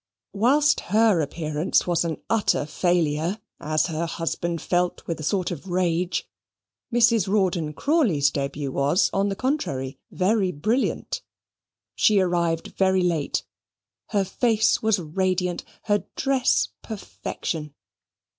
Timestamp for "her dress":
15.83-16.69